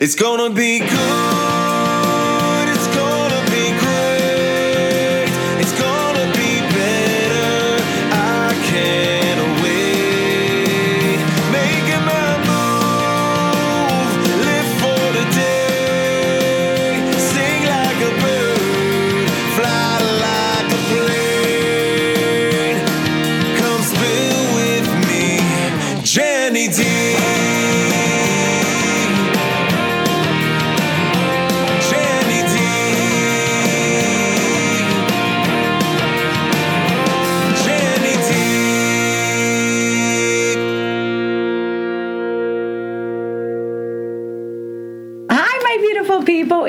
[0.00, 1.59] It's gonna be good.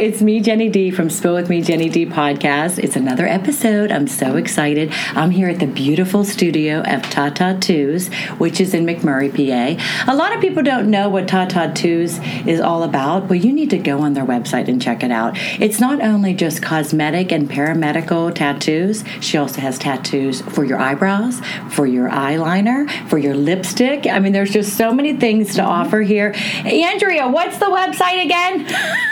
[0.01, 2.79] It's me, Jenny D from Spill With Me, Jenny D podcast.
[2.79, 3.91] It's another episode.
[3.91, 4.91] I'm so excited.
[5.09, 8.07] I'm here at the beautiful studio of Tata Tattoos,
[8.39, 10.11] which is in McMurray, PA.
[10.11, 13.29] A lot of people don't know what Tata Tattoos is all about.
[13.29, 15.37] Well, you need to go on their website and check it out.
[15.59, 21.41] It's not only just cosmetic and paramedical tattoos, she also has tattoos for your eyebrows,
[21.69, 24.07] for your eyeliner, for your lipstick.
[24.07, 26.33] I mean, there's just so many things to offer here.
[26.65, 28.65] Andrea, what's the website again?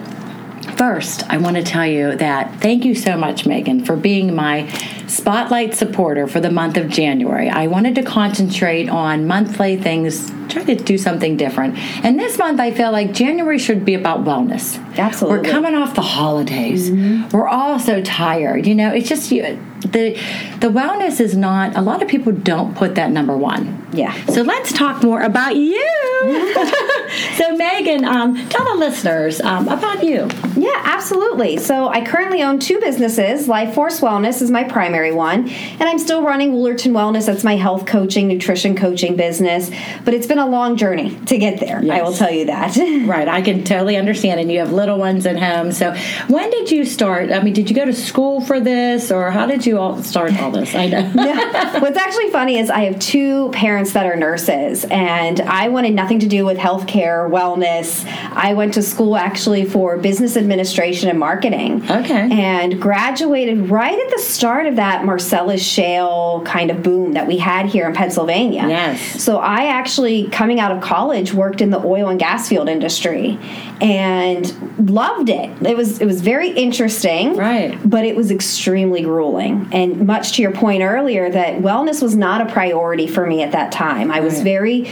[0.77, 4.67] First, I want to tell you that thank you so much, Megan, for being my
[5.07, 7.49] spotlight supporter for the month of January.
[7.49, 11.77] I wanted to concentrate on monthly things, try to do something different.
[12.05, 14.77] And this month, I feel like January should be about wellness.
[14.97, 15.39] Absolutely.
[15.39, 16.89] We're coming off the holidays.
[16.89, 17.35] Mm-hmm.
[17.35, 18.65] We're all so tired.
[18.65, 19.43] You know, it's just you,
[19.81, 20.13] the
[20.59, 21.75] the wellness is not.
[21.75, 23.80] A lot of people don't put that number one.
[23.93, 24.13] Yeah.
[24.25, 25.79] So let's talk more about you.
[27.35, 30.29] so Megan, um, tell the listeners um, about you.
[30.55, 31.57] Yeah, absolutely.
[31.57, 33.47] So I currently own two businesses.
[33.47, 37.25] Life Force Wellness is my primary one, and I'm still running Woolerton Wellness.
[37.25, 39.71] That's my health coaching, nutrition coaching business.
[40.05, 41.81] But it's been a long journey to get there.
[41.91, 42.77] I will tell you that.
[43.11, 44.39] Right, I can totally understand.
[44.39, 45.71] And you have little ones at home.
[45.71, 45.93] So
[46.27, 47.31] when did you start?
[47.31, 50.39] I mean, did you go to school for this, or how did you all start
[50.39, 50.75] all this?
[50.75, 51.01] I know.
[51.79, 56.19] What's actually funny is I have two parents that are nurses, and I wanted nothing
[56.19, 58.05] to do with healthcare, wellness.
[58.31, 61.83] I went to school actually for business administration and marketing.
[61.89, 62.29] Okay.
[62.31, 67.37] And graduated right at the start of that Marcellus Shale kind of boom that we
[67.37, 68.67] had here in Pennsylvania.
[68.67, 69.21] Yes.
[69.21, 73.39] So I actually, coming out of college, worked in the oil and gas field industry
[73.81, 75.49] and loved it.
[75.65, 77.35] It was it was very interesting.
[77.35, 77.77] Right.
[77.83, 79.67] But it was extremely grueling.
[79.71, 83.51] And much to your point earlier that wellness was not a priority for me at
[83.53, 84.11] that time.
[84.11, 84.43] I was Right.
[84.43, 84.87] very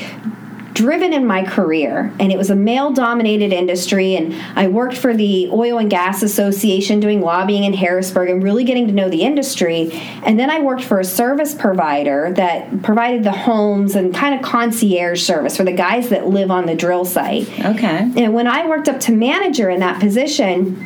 [0.75, 5.13] driven in my career and it was a male dominated industry and I worked for
[5.13, 9.23] the Oil and Gas Association doing lobbying in Harrisburg and really getting to know the
[9.23, 9.89] industry
[10.23, 14.41] and then I worked for a service provider that provided the homes and kind of
[14.41, 18.09] concierge service for the guys that live on the drill site Okay.
[18.16, 20.85] and when I worked up to manager in that position,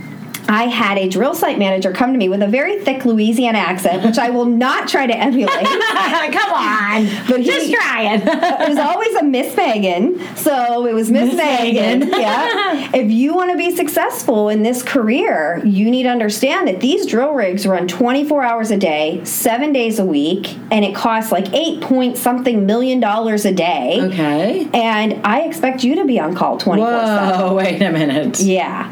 [0.49, 4.03] I had a drill site manager come to me with a very thick Louisiana accent,
[4.03, 5.53] which I will not try to emulate.
[5.65, 8.21] Come on, But he- just trying.
[8.21, 11.33] it it was always a Miss Megan, so it was Miss.
[11.35, 12.09] Megan.
[12.09, 12.91] yeah.
[12.93, 17.05] If you want to be successful in this career, you need to understand that these
[17.05, 21.51] drill rigs run 24 hours a day, seven days a week, and it costs like
[21.53, 23.99] eight point something million dollars a day.
[24.01, 24.67] okay.
[24.73, 27.39] And I expect you to be on call 24 7.
[27.39, 27.53] Whoa!
[27.55, 28.39] Wait a minute.
[28.39, 28.91] Yeah.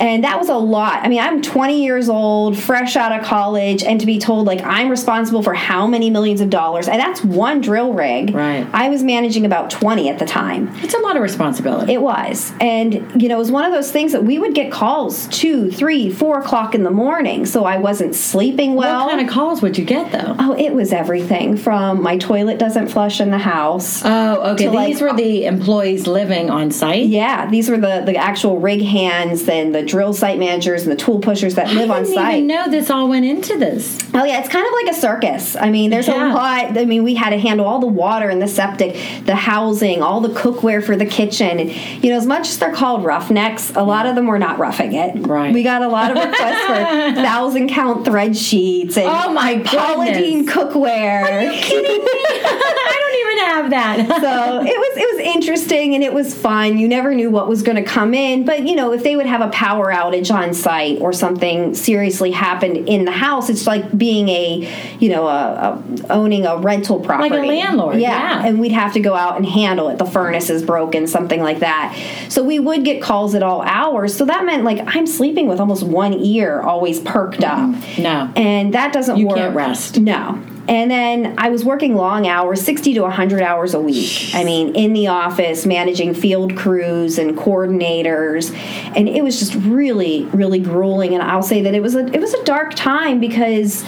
[0.00, 1.04] And that was a lot.
[1.04, 4.62] I mean, I'm 20 years old, fresh out of college, and to be told, like,
[4.62, 8.34] I'm responsible for how many millions of dollars, and that's one drill rig.
[8.34, 8.66] Right.
[8.72, 10.70] I was managing about 20 at the time.
[10.82, 11.92] It's a lot of responsibility.
[11.92, 12.52] It was.
[12.60, 15.70] And, you know, it was one of those things that we would get calls two,
[15.70, 19.04] three, four o'clock in the morning, so I wasn't sleeping well.
[19.06, 20.34] what kind of calls would you get though?
[20.38, 24.02] oh, it was everything from my toilet doesn't flush in the house.
[24.04, 24.64] Oh, okay.
[24.64, 27.06] to, like- These were the employees living on site.
[27.06, 30.96] yeah, these were the, the actual rig hands and the drill site managers and the
[30.96, 32.18] tool pushers that live on site.
[32.18, 33.98] I didn't know this all went into this.
[34.14, 35.56] Oh yeah, it's kind of like a circus.
[35.56, 36.32] I mean, there's Yeah.
[36.32, 36.78] a lot.
[36.78, 38.96] I mean, we had to handle all the water and the septic,
[39.26, 41.58] the housing, all the cookware for the kitchen.
[41.58, 41.70] And
[42.04, 44.92] you know, as much as they're called roughnecks, a lot of them were not roughing
[44.94, 45.26] it.
[45.26, 45.52] Right.
[45.52, 46.74] We got a lot of requests for
[47.22, 49.74] thousand count thread sheets and Oh, my goodness.
[49.74, 51.52] Polydine cookware.
[51.60, 52.10] kidding me?
[53.20, 53.96] Even have that.
[54.20, 56.78] so it was it was interesting and it was fun.
[56.78, 59.26] You never knew what was going to come in, but you know if they would
[59.26, 63.96] have a power outage on site or something seriously happened in the house, it's like
[63.96, 64.68] being a
[64.98, 68.44] you know a, a owning a rental property, like a landlord, yeah.
[68.44, 69.98] and we'd have to go out and handle it.
[69.98, 71.96] The furnace is broken, something like that.
[72.28, 74.16] So we would get calls at all hours.
[74.16, 77.58] So that meant like I'm sleeping with almost one ear always perked up.
[77.58, 78.02] Mm-hmm.
[78.02, 78.32] No.
[78.36, 79.36] and that doesn't You work.
[79.36, 79.98] can't rest.
[80.00, 80.42] No.
[80.68, 84.30] And then I was working long hours, 60 to 100 hours a week.
[84.34, 88.54] I mean, in the office, managing field crews and coordinators.
[88.96, 91.14] And it was just really, really grueling.
[91.14, 93.84] And I'll say that it was a, it was a dark time because,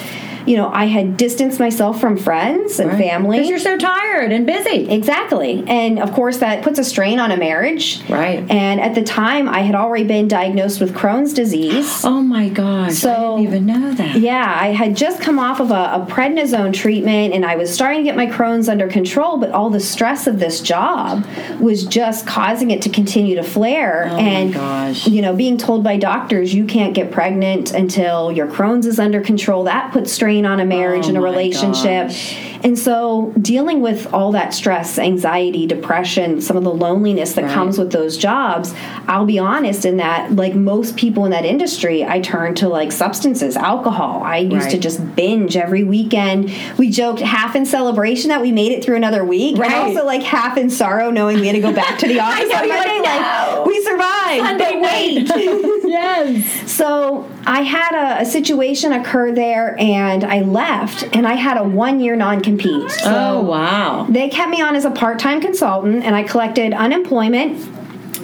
[0.47, 3.39] you know, I had distanced myself from friends and family.
[3.39, 4.91] Because you're so tired and busy.
[4.91, 5.65] Exactly.
[5.67, 8.03] And of course, that puts a strain on a marriage.
[8.09, 8.49] Right.
[8.51, 12.03] And at the time, I had already been diagnosed with Crohn's disease.
[12.13, 12.95] Oh my gosh.
[12.95, 14.17] So- I didn't even know that.
[14.17, 18.01] Yeah, I had just come off of a, a prednisone treatment and I was starting
[18.01, 21.27] to get my Crohn's under control, but all the stress of this job
[21.61, 24.09] was just causing it to continue to flare.
[24.11, 25.07] Oh my and, gosh.
[25.07, 29.21] you know, being told by doctors you can't get pregnant until your Crohn's is under
[29.21, 32.09] control, that puts strain on a marriage Oh and a relationship.
[32.09, 32.37] gosh.
[32.65, 37.53] And so, dealing with all that stress, anxiety, depression, some of the loneliness that Right.
[37.55, 38.73] comes with those jobs,
[39.09, 42.93] I'll be honest in that, like most people in that industry, I turned to like
[42.93, 44.23] substances, alcohol.
[44.25, 46.53] I used to just binge every weekend.
[46.79, 49.73] We joked half in celebration that we made it through another week, Right.
[49.73, 52.49] and also like half in sorrow knowing we had to go back to the office
[52.49, 53.01] know, on Monday.
[53.01, 53.21] like,
[53.57, 55.82] Like, we survived, Sunday but wait.
[55.93, 56.71] yes.
[56.71, 61.65] So I had a, a situation occur there, and I left, and I had a
[61.65, 62.71] one year non compete.
[62.73, 64.07] Oh, so Oh wow.
[64.09, 67.69] they kept me on as a part time consultant, and I collected unemployment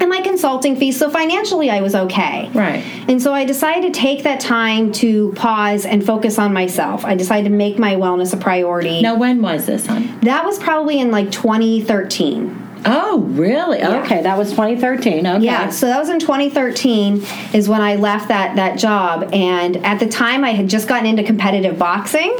[0.00, 0.96] and my consulting fees.
[0.96, 2.48] So financially, I was okay.
[2.54, 2.84] Right.
[3.08, 7.04] And so I decided to take that time to pause and focus on myself.
[7.04, 9.02] I decided to make my wellness a priority.
[9.02, 9.88] Now when was this?
[9.88, 12.67] That was probably in like 2013.
[12.84, 13.82] Oh, really?
[13.82, 15.26] Okay, that was 2013.
[15.26, 15.44] Okay.
[15.44, 19.98] Yeah, so that was in 2013 is when I left that that job and at
[20.00, 22.36] the time I had just gotten into competitive boxing.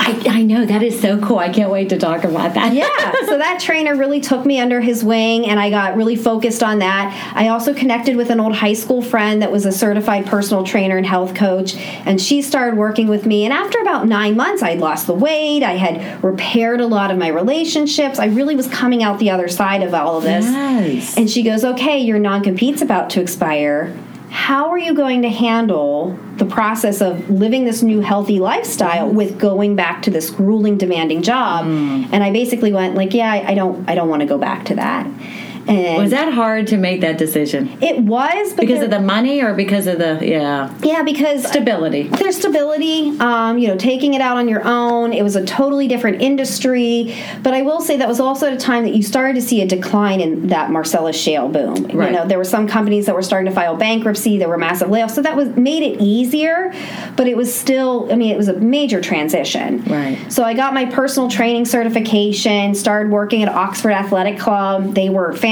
[0.00, 1.38] I, I know that is so cool.
[1.38, 2.72] I can't wait to talk about that.
[2.72, 2.88] Yeah,
[3.26, 6.78] so that trainer really took me under his wing and I got really focused on
[6.78, 7.32] that.
[7.34, 10.96] I also connected with an old high school friend that was a certified personal trainer
[10.96, 14.78] and health coach and she started working with me and after about 9 months I'd
[14.78, 18.18] lost the weight, I had repaired a lot of my relationships.
[18.18, 20.46] I really was coming out the other side of all of this.
[21.18, 23.94] And she goes, Okay, your non compete's about to expire.
[24.30, 29.38] How are you going to handle the process of living this new healthy lifestyle with
[29.38, 31.66] going back to this grueling, demanding job?
[31.66, 32.08] Mm.
[32.12, 34.66] And I basically went like, Yeah, I I don't, I don't want to go back
[34.66, 35.06] to that.
[35.68, 37.76] And was that hard to make that decision?
[37.80, 42.04] it was Because of the money or because of the yeah yeah, because stability?
[42.04, 45.86] there's stability um, you know taking it out on your own it was a totally
[45.88, 49.34] different industry but i will say that was also at a time that you started
[49.34, 52.10] to see a decline in that marcellus shale boom Right.
[52.10, 54.88] you know there were some companies that were starting to file bankruptcy there were massive
[54.88, 56.72] layoffs so that was made it easier
[57.16, 60.18] but it was still i mean it was a major transition Right.
[60.32, 65.32] so i got my personal training certification started working at oxford athletic club they were
[65.32, 65.49] fantastic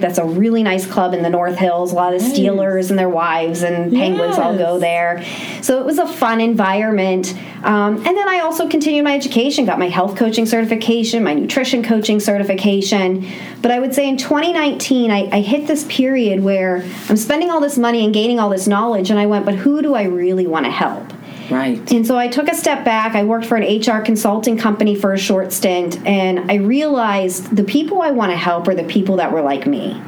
[0.00, 2.98] that's a really nice club in the north hills a lot of the steelers and
[2.98, 5.24] their wives and penguins all go there.
[5.62, 7.34] So it was a fun environment.
[7.62, 11.82] Um, and then I also continued my education, got my health coaching certification, my nutrition
[11.82, 13.26] coaching certification.
[13.62, 17.60] But I would say in 2019, I, I hit this period where I'm spending all
[17.60, 20.46] this money and gaining all this knowledge, and I went, but who do I really
[20.46, 21.13] want to help?
[21.50, 21.92] Right.
[21.92, 23.14] And so I took a step back.
[23.14, 27.64] I worked for an HR consulting company for a short stint, and I realized the
[27.64, 30.00] people I want to help are the people that were like me.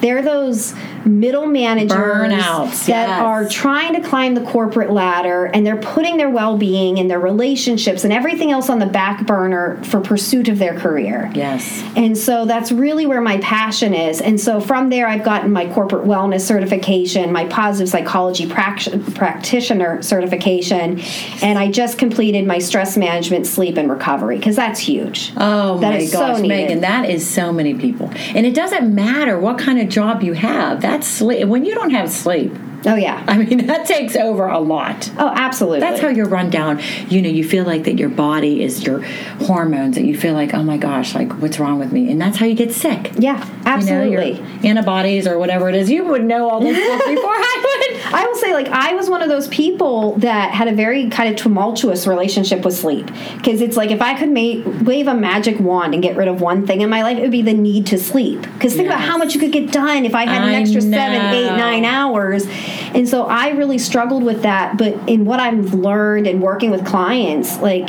[0.00, 0.74] They're those
[1.04, 3.20] middle managers Burnouts, that yes.
[3.20, 7.20] are trying to climb the corporate ladder and they're putting their well being and their
[7.20, 11.30] relationships and everything else on the back burner for pursuit of their career.
[11.34, 11.82] Yes.
[11.96, 14.20] And so that's really where my passion is.
[14.20, 20.02] And so from there, I've gotten my corporate wellness certification, my positive psychology prac- practitioner
[20.02, 21.00] certification,
[21.42, 25.32] and I just completed my stress management, sleep, and recovery because that's huge.
[25.36, 26.48] Oh That my is so gosh, needed.
[26.48, 30.34] Megan, that is so many people, and it doesn't matter what kind of job you
[30.34, 30.80] have.
[30.80, 31.48] That's sleep.
[31.48, 32.52] When you don't have sleep,
[32.86, 33.24] Oh, yeah.
[33.26, 35.10] I mean, that takes over a lot.
[35.18, 35.80] Oh, absolutely.
[35.80, 36.80] That's how you're run down.
[37.08, 39.02] You know, you feel like that your body is your
[39.40, 42.10] hormones, that you feel like, oh my gosh, like what's wrong with me?
[42.10, 43.12] And that's how you get sick.
[43.16, 44.36] Yeah, absolutely.
[44.36, 45.90] You know, antibodies or whatever it is.
[45.90, 48.14] You would know all this stuff before I would.
[48.14, 51.28] I will say, like, I was one of those people that had a very kind
[51.28, 53.06] of tumultuous relationship with sleep.
[53.36, 56.40] Because it's like if I could make wave a magic wand and get rid of
[56.40, 58.40] one thing in my life, it would be the need to sleep.
[58.42, 61.34] Because think about how much you could get done if I had an extra seven,
[61.34, 62.46] eight, nine hours.
[62.94, 64.76] And so I really struggled with that.
[64.78, 67.88] But in what I've learned and working with clients, like,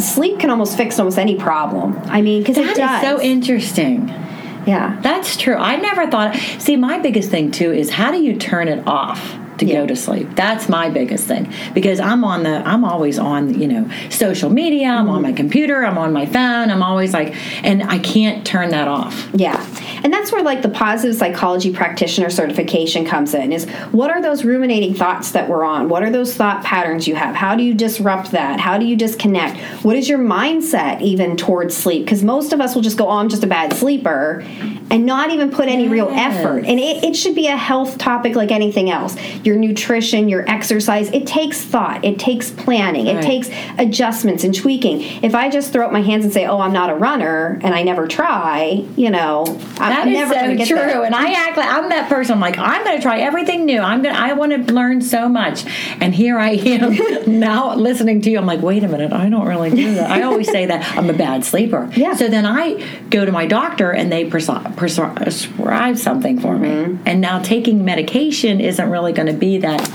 [0.00, 1.98] sleep can almost fix almost any problem.
[2.04, 3.02] I mean, because it does.
[3.02, 4.08] so interesting.
[4.66, 4.98] yeah.
[5.02, 5.56] That's true.
[5.56, 6.36] I never thought.
[6.58, 9.80] See, my biggest thing too is how do you turn it off to Yeah.
[9.80, 10.28] go to sleep?
[10.34, 12.66] That's my biggest thing because I'm on the.
[12.66, 13.54] I'm always on.
[13.60, 14.88] You know, social media.
[14.88, 15.36] I'm on my Mm-hmm.
[15.36, 15.84] computer.
[15.84, 16.70] I'm on my phone.
[16.70, 17.34] I'm always like,
[17.64, 19.28] and I can't turn that off.
[19.34, 19.64] Yeah.
[20.02, 24.44] And that's where like the positive psychology practitioner certification comes in is what are those
[24.44, 25.88] ruminating thoughts that we're on?
[25.88, 27.34] What are those thought patterns you have?
[27.34, 28.60] How do you disrupt that?
[28.60, 29.58] How do you disconnect?
[29.84, 32.04] What is your mindset even towards sleep?
[32.04, 34.44] Because most of us will just go, oh, I'm just a bad sleeper
[34.90, 36.64] and not even put any real effort.
[36.66, 39.16] And it, it should be a health topic like anything else.
[39.44, 45.00] Your nutrition, your exercise, it takes thought, it takes planning, it takes adjustments and tweaking.
[45.22, 47.74] If I just throw up my hands and say, "Oh, I'm not a runner," and
[47.74, 49.44] I never try, you know,
[49.78, 50.76] That I'm is never so going to get true.
[50.78, 51.04] there.
[51.04, 52.34] And I act like I'm that person.
[52.34, 53.80] I'm like, I'm going to try everything new.
[53.80, 54.14] I'm going.
[54.14, 55.64] to I want to learn so much.
[56.00, 58.38] And here I am now listening to you.
[58.38, 59.12] I'm like, wait a minute.
[59.12, 60.10] I don't really do that.
[60.10, 61.90] I always say that I'm a bad sleeper.
[61.94, 62.14] Yeah.
[62.14, 66.92] So then I go to my doctor and they prescribe, prescribe something for Mm-hmm.
[66.94, 66.98] me.
[67.04, 69.90] And now taking medication isn't really going to be that.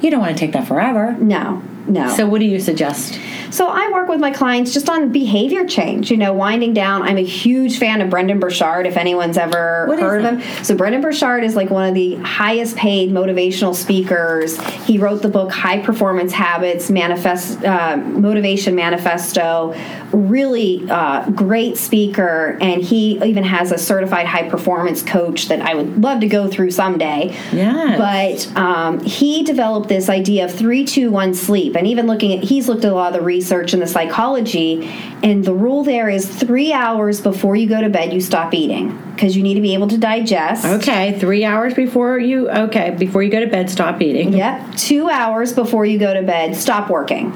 [0.00, 1.12] You don't want to take that forever.
[1.12, 2.14] no, no.
[2.14, 3.18] So what do you suggest?
[3.50, 7.02] So I work with my clients just on behavior change, you know, winding down.
[7.02, 10.64] I'm a huge fan of Brendon Burchard, if anyone's ever What heard of him.
[10.64, 14.58] So Brendon Burchard is like one of the highest paid motivational speakers.
[14.84, 19.74] He wrote the book High Performance Habits, Manifest uh, Motivation Manifesto.
[20.12, 25.74] Really uh, great speaker, and he even has a certified high performance coach that I
[25.74, 27.34] would love to go through someday.
[27.52, 27.98] Yes.
[27.98, 32.44] But um, he developed this idea of three, two, one sleep, and even looking at
[32.44, 34.88] he's looked at a lot of the research and the psychology,
[35.22, 38.96] and the rule there is three hours before you go to bed you stop eating
[39.14, 40.64] because you need to be able to digest.
[40.64, 42.50] Okay, three hours before you.
[42.50, 44.32] Okay, before you go to bed, stop eating.
[44.32, 44.76] Yep.
[44.76, 47.32] Two hours before you go to bed, stop working.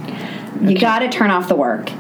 [0.63, 1.91] You got to turn off the work.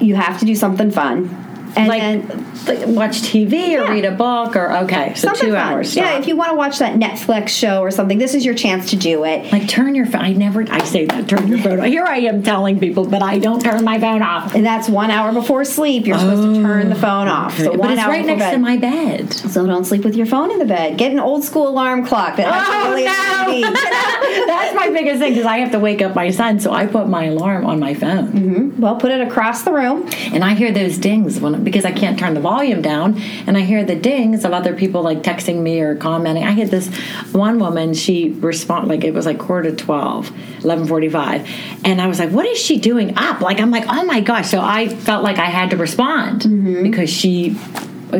[0.00, 1.28] You have to do something fun,
[1.76, 3.90] and like, then like watch TV or Yeah.
[3.90, 5.72] read a book or okay, so something two fun.
[5.72, 5.96] hours.
[5.96, 8.90] Yeah, if you want to watch that Netflix show or something, this is your chance
[8.90, 9.50] to do it.
[9.52, 10.20] like turn your phone.
[10.22, 10.64] I never.
[10.70, 11.80] I say that turn your phone.
[11.80, 11.86] off.
[11.86, 14.54] Here I am telling people, but I don't turn my phone off.
[14.54, 16.06] And that's one hour before sleep.
[16.06, 17.58] You're supposed to turn the phone oh, off.
[17.58, 18.52] So but it's hour right next bed.
[18.52, 19.32] to my bed.
[19.32, 20.98] So don't sleep with your phone in the bed.
[20.98, 23.72] Get an old school alarm clock that Oh, really no.
[24.82, 27.26] My biggest thing because I have to wake up my son, so I put my
[27.26, 28.80] alarm on my phone, mm-hmm.
[28.80, 30.10] Well, put it across the room.
[30.32, 33.60] and I hear those dings when because I can't turn the volume down, and I
[33.60, 36.42] hear the dings of other people like texting me or commenting.
[36.42, 36.88] I had this
[37.30, 37.94] one woman.
[37.94, 40.30] She respond like it was like quarter to 12,
[40.62, 41.48] 11:45,
[41.84, 44.50] and I was like, "What is she doing up?" Like I'm like, "Oh my gosh!"
[44.50, 46.82] So I felt like I had to respond mm-hmm.
[46.82, 47.56] because she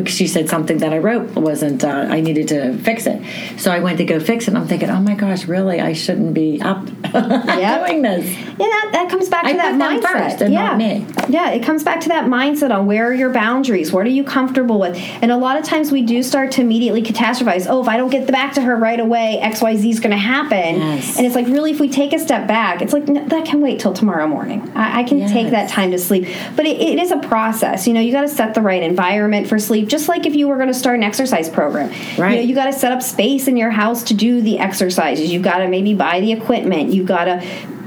[0.05, 1.83] she said something that I wrote wasn't.
[1.83, 3.21] Uh, I needed to fix it,
[3.57, 4.49] so I went to go fix it.
[4.49, 5.79] and I'm thinking, oh my gosh, really?
[5.81, 7.87] I shouldn't be up Yep.
[7.87, 8.29] doing this.
[8.35, 10.51] Yeah, that, that comes back to I that mindset.
[10.51, 10.75] yeah.
[10.75, 11.05] not me.
[11.29, 13.91] Yeah, it comes back to that mindset on where are your boundaries?
[13.91, 14.95] What are you comfortable with?
[15.21, 17.67] And a lot of times we do start to immediately catastrophize.
[17.69, 20.75] Oh, if I don't get back to her right away, XYZ is going to happen.
[20.79, 21.17] Yes.
[21.17, 23.61] And it's like, really, if we take a step back, it's like, "No, that can
[23.61, 24.71] wait till tomorrow morning.
[24.75, 26.27] I, I can take that time to sleep.
[26.55, 27.87] But it, it is a process.
[27.87, 30.47] You know, you got to set the right environment for sleep, just like if you
[30.47, 31.91] were going to start an exercise program.
[31.91, 32.45] You know, Right.
[32.45, 35.31] you got to set up space in your house to do the exercises.
[35.31, 36.93] You've got to maybe buy the equipment.
[36.93, 37.41] You've got to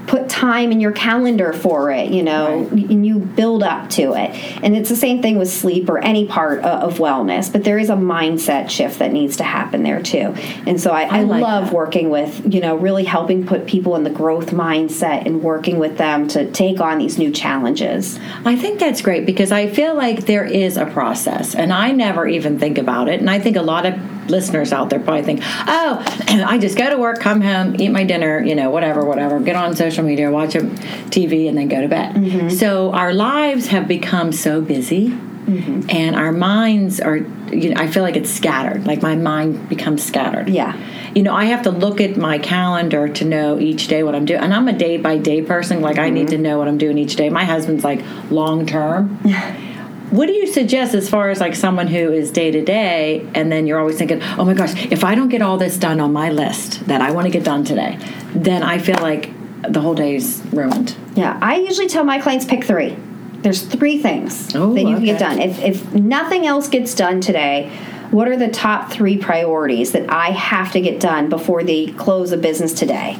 [0.06, 4.30] put time in your calendar for it, you know, and you build up to it.
[4.62, 7.90] And it's the same thing with sleep or any part of wellness, but there is
[7.90, 10.34] a mindset shift that needs to happen there too.
[10.66, 11.72] And so I, I, like love that.
[11.72, 15.98] working with, you know, really helping put people in the growth mindset and working with
[15.98, 18.18] them to take on these new challenges.
[18.44, 22.26] I think that's great because I feel like there is a process, and I never
[22.26, 23.20] even think about it.
[23.20, 23.94] And I think a lot of
[24.28, 28.04] listeners out there probably think, "Oh, I just go to work, come home, eat my
[28.04, 31.80] dinner, you know, whatever, whatever, get on social media, watch a TV, and then go
[31.80, 32.48] to bed." Mm-hmm.
[32.50, 35.16] So our lives have become so busy.
[35.46, 35.90] Mm-hmm.
[35.90, 38.84] And our minds are, you know, I feel like it's scattered.
[38.84, 40.48] Like my mind becomes scattered.
[40.48, 40.76] Yeah.
[41.14, 44.24] You know, I have to look at my calendar to know each day what I'm
[44.24, 44.40] doing.
[44.40, 45.80] And I'm a day by day person.
[45.80, 46.36] Like, I need mm-hmm.
[46.36, 47.30] to know what I'm doing each day.
[47.30, 49.20] My husband's like long term.
[50.10, 53.50] What do you suggest as far as like someone who is day to day and
[53.50, 56.12] then you're always thinking, oh my gosh, if I don't get all this done on
[56.12, 57.98] my list that I want to get done today,
[58.34, 59.30] then I feel like
[59.68, 60.96] the whole day's ruined.
[61.14, 62.96] Yeah, I usually tell my clients pick three.
[63.38, 65.40] There's three things Oh, that you can get done.
[65.40, 67.70] If, if nothing else gets done today,
[68.10, 72.32] what are the top three priorities that I have to get done before the close
[72.32, 73.18] of business today?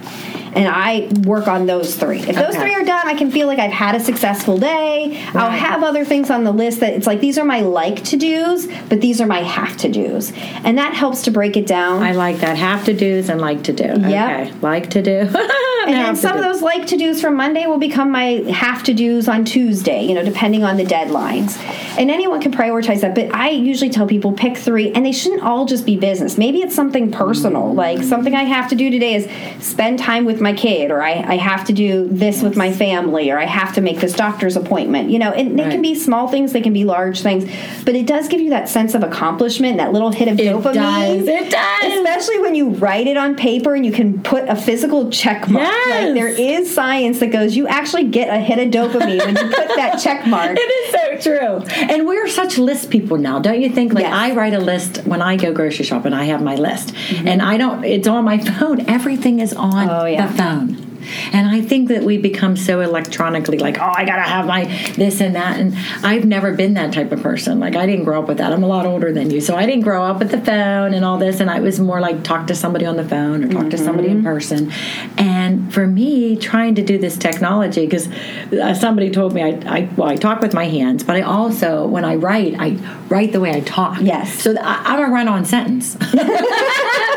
[0.57, 2.21] And I work on those three.
[2.21, 2.61] If those Okay.
[2.61, 5.23] three are done, I can feel like I've had a successful day.
[5.35, 8.17] I'll have other things on the list that it's like these are my like to
[8.17, 10.33] dos, but these are my have to dos,
[10.65, 12.03] and that helps to break it down.
[12.03, 12.57] I like that.
[12.57, 13.85] Have to do's and like to do.
[13.85, 14.01] Yep.
[14.01, 14.53] Okay.
[14.63, 15.19] Like to do.
[15.87, 18.95] and then some of those like to dos from Monday will become my have to
[18.95, 21.59] dos on Tuesday, you know, depending on the deadlines.
[21.99, 25.43] And anyone can prioritize that, but I usually tell people pick three, and they shouldn't
[25.43, 26.37] all just be business.
[26.39, 29.29] Maybe it's something personal, like something I have to do today is
[29.67, 33.31] spend time with my kid, or I, I have to do this with my family,
[33.31, 35.11] or I have to make this doctor's appointment.
[35.11, 35.73] You know, and they Right.
[35.73, 37.45] can be small things, they can be large things,
[37.85, 40.75] but it does give you that sense of accomplishment, that little hit of It dopamine.
[40.75, 41.29] does.
[41.29, 41.95] It does.
[41.99, 45.65] Especially when you write it on paper and you can put a physical check mark.
[45.67, 46.05] Yes.
[46.07, 49.43] Like there is science that goes, you actually get a hit of dopamine when you
[49.55, 50.57] put that check mark.
[50.59, 51.85] It is so true.
[51.91, 53.93] And we're such list people now, don't you think?
[53.93, 54.15] Like Yes.
[54.15, 56.95] I write a list when I go grocery shopping, I have my list.
[56.95, 57.29] Mm-hmm.
[57.29, 58.89] And I don't it's on my phone.
[58.89, 60.27] Everything is on Oh, yeah.
[60.27, 60.86] the phone.
[61.33, 64.65] And I think that we become so electronically like, oh, I gotta have my
[64.97, 65.59] this and that.
[65.59, 67.61] And I've never been that type of person.
[67.61, 68.53] Like I didn't grow up with that.
[68.53, 71.05] I'm a lot older than you, so I didn't grow up with the phone and
[71.05, 71.41] all this.
[71.41, 74.09] And I was more like talk to somebody on the phone or talk to somebody
[74.09, 74.73] in person.
[75.17, 78.09] And for me, trying to do this technology because
[78.53, 81.87] uh, somebody told me I, I well I talk with my hands, but I also
[81.87, 83.99] when I write I write the way I talk.
[84.01, 84.33] Yes.
[84.43, 85.97] So th- I, I'm a run-on sentence.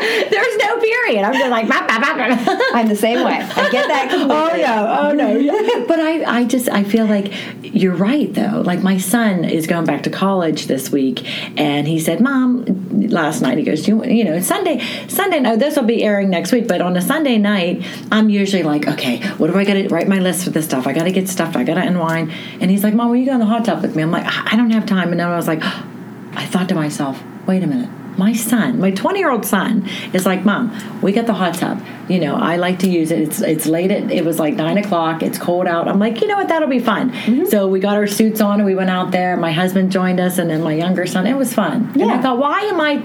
[0.00, 1.24] There's no period.
[1.24, 1.68] I'm just like.
[1.68, 3.46] "Bah, bah, bah, bah." I'm the same way.
[3.80, 4.10] Get that.
[4.30, 5.00] Oh yeah.
[5.00, 5.36] Oh no!
[5.36, 5.84] Yeah.
[5.88, 7.32] but I, I just, I feel like
[7.62, 8.62] you're right though.
[8.64, 11.24] Like my son is going back to college this week,
[11.58, 12.64] and he said, "Mom,"
[13.08, 14.84] last night he goes, "You, you know, Sunday.
[15.08, 15.40] Sunday.
[15.40, 18.86] No, this will be airing next week, but on a Sunday night, I'm usually like,
[18.86, 20.86] okay, what do I got to write my list for this stuff?
[20.86, 21.56] I got to get stuff.
[21.56, 23.82] I got to unwind." And he's like, "Mom, will you go in the hot tub
[23.82, 25.62] with me?" I'm like, "I don't have time." And then I was like,
[26.34, 30.26] I thought to myself, "Wait a minute." My son, my 20 year old son, is
[30.26, 31.82] like, Mom, we got the hot tub.
[32.08, 33.20] You know, I like to use it.
[33.20, 33.90] It's it's late.
[33.90, 35.22] At, it was like nine o'clock.
[35.22, 35.86] It's cold out.
[35.86, 36.48] I'm like, you know what?
[36.48, 37.12] That'll be fun.
[37.12, 37.46] Mm-hmm.
[37.46, 39.36] So we got our suits on and we went out there.
[39.36, 41.26] My husband joined us, and then my younger son.
[41.26, 41.92] It was fun.
[41.94, 43.02] And I thought, why am I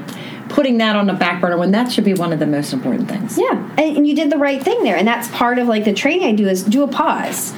[0.49, 3.07] putting that on the back burner when that should be one of the most important
[3.07, 3.37] things?
[3.37, 5.93] Yeah, and, and you did the right thing there, and that's part of like the
[5.93, 7.53] training I do is do a pause.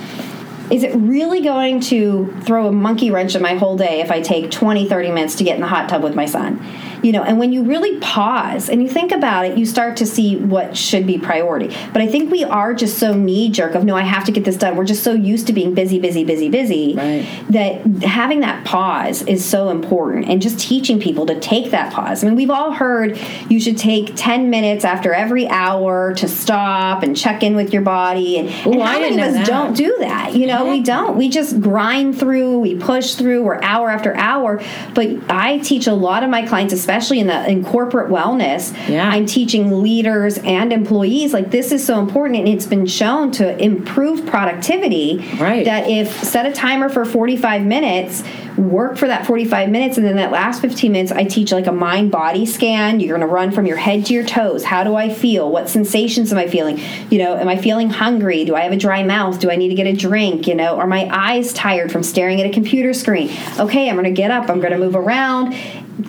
[0.70, 4.20] Is it really going to throw a monkey wrench in my whole day if I
[4.20, 6.62] take 20, 30 minutes to get in the hot tub with my son?
[7.08, 10.06] You know, and when you really pause and you think about it, you start to
[10.06, 11.74] see what should be priority.
[11.94, 14.44] But I think we are just so knee jerk of no, I have to get
[14.44, 14.76] this done.
[14.76, 17.26] We're just so used to being busy, busy, busy, busy Right.
[17.52, 22.26] that having that pause is so important and just teaching people to take that pause.
[22.26, 27.04] I mean, we've all heard you should take 10 minutes after every hour to stop
[27.04, 28.38] and check in with your body.
[28.38, 30.36] And, and Ooh, how I many of us don't do that?
[30.36, 31.16] You know, we don't.
[31.16, 34.62] We just grind through, we push through, we're hour after hour.
[34.94, 38.74] But I teach a lot of my clients, especially in the in corporate wellness.
[38.90, 39.08] Yeah.
[39.08, 43.58] I'm teaching leaders and employees like this is so important and it's been shown to
[43.64, 45.18] improve productivity.
[45.40, 45.66] Right.
[45.66, 48.24] that if set a timer for 45 minutes
[48.58, 51.72] work for that 45 minutes and then that last 15 minutes i teach like a
[51.72, 53.00] mind body scan.
[53.00, 54.64] You're going to run from your head to your toes.
[54.64, 55.52] How do i feel?
[55.52, 56.80] What sensations am i feeling?
[57.12, 58.46] You know am i feeling hungry?
[58.46, 59.40] Do i have a dry mouth?
[59.40, 60.48] Do i need to get a drink?
[60.48, 63.30] You know are my eyes tired from staring at a computer screen?
[63.60, 65.54] Okay i'm going to get up i'm going to move around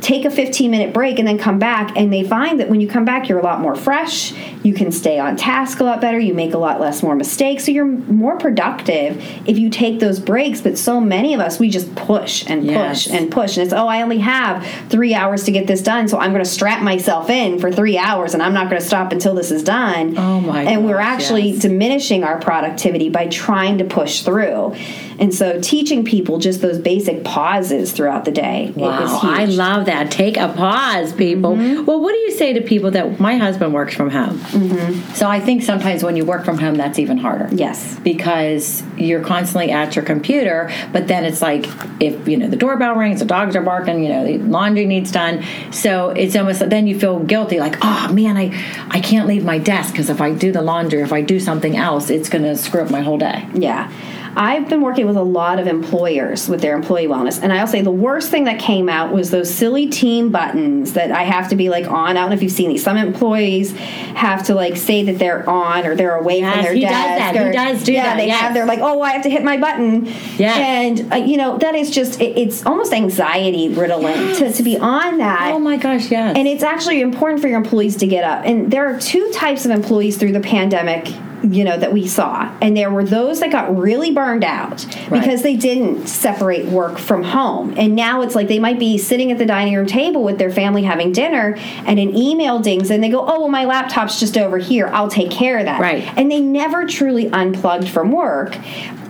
[0.01, 2.89] take a 15 minute break and then come back and they find that when you
[2.89, 4.33] come back you're a lot more fresh.
[4.63, 6.19] You can stay on task a lot better.
[6.19, 7.65] You make a lot less more mistakes.
[7.65, 10.61] So you're more productive if you take those breaks.
[10.61, 13.07] But so many of us we just push and Yes.
[13.07, 13.57] push and push.
[13.57, 16.45] And it's oh i only have three hours to get this done so i'm going
[16.45, 19.51] to strap myself in for three hours and i'm not going to stop until this
[19.51, 20.17] is done.
[20.19, 21.63] Oh, my and we're actually yes.
[21.63, 24.75] diminishing our productivity by trying to push through.
[25.19, 29.33] And so teaching people just those basic pauses throughout the day is Wow, huge.
[29.39, 30.11] I love that.
[30.11, 31.57] Take a pause, people.
[31.57, 31.85] Mm-hmm.
[31.85, 34.39] Well, what do you say to people that my husband works from home?
[34.39, 35.15] Mm-hmm.
[35.15, 37.49] So I think sometimes when you work from home, that's even harder.
[37.53, 37.99] Yes.
[38.01, 41.67] Because you're constantly at your computer, but then it's like
[42.01, 45.11] if you know the doorbell rings, the dogs are barking, you know the laundry needs
[45.11, 45.45] done.
[45.71, 48.53] So it's almost then you feel guilty, like oh man, I
[48.91, 51.77] I can't leave my desk because if I do the laundry, if I do something
[51.77, 53.47] else, it's going to screw up my whole day.
[53.55, 53.93] Yeah.
[54.41, 57.43] I've been working with a lot of employers with their employee wellness.
[57.43, 61.11] And I'll say the worst thing that came out was those silly team buttons that
[61.11, 62.11] I have to be like on.
[62.11, 62.85] I don't know if you've seen these.
[62.85, 66.75] Some employees have to like say that they're on or they're away from Yes, their
[66.75, 67.19] he does desk.
[67.19, 67.35] that.
[67.35, 68.41] He or- does do yeah, that, they yes.
[68.41, 70.07] have, they're like, oh, I have to hit my button.
[70.37, 74.63] Yeah, And, uh, you know, that is just, it, it's almost anxiety riddling to, to
[74.63, 75.51] be on that.
[75.53, 76.37] Oh my gosh, yes.
[76.37, 78.45] And it's actually important for your employees to get up.
[78.45, 81.09] And there are two types of employees through the pandemic
[81.43, 82.51] you know that we saw.
[82.61, 85.21] And there were those that got really burned out Right.
[85.21, 87.75] because they didn't separate work from home.
[87.77, 90.51] And now it's like they might be sitting at the dining room table with their
[90.51, 94.37] family having dinner and an email dings and they go oh well my laptop's just
[94.37, 94.89] over here.
[94.89, 95.81] I'll take care of that.
[95.81, 96.05] Right.
[96.17, 98.57] and they never truly unplugged from work.